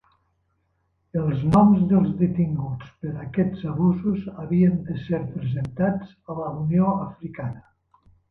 [1.23, 7.63] Els noms dels detinguts per aquests abusos havien de ser presentats a la Unió Africana.